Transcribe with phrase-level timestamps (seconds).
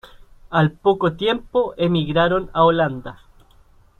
[0.49, 3.19] Al poco tiempo emigraron a Holanda.